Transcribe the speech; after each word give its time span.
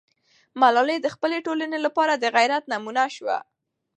ملالۍ 0.61 0.97
د 1.01 1.07
خپلې 1.15 1.37
ټولنې 1.45 1.79
لپاره 1.85 2.13
د 2.15 2.25
غیرت 2.35 2.63
نمونه 2.73 3.03
سوه. 3.15 3.37